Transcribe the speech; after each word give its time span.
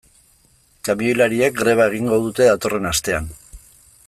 Kamioilariek 0.87 1.61
greba 1.61 1.87
egingo 1.93 2.21
dute 2.27 2.49
datorren 2.51 2.93
astean. 2.97 3.31